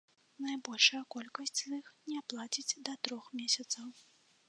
Найбольшая 0.45 1.01
колькасць 1.17 1.57
з 1.65 1.75
іх 1.83 1.93
не 2.13 2.25
плацяць 2.33 2.77
да 2.91 2.99
трох 3.09 3.33
месяцаў. 3.43 3.87